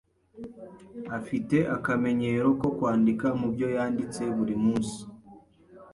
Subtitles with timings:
[1.17, 4.99] Afite akamenyero ko kwandika mubyo yanditse buri munsi.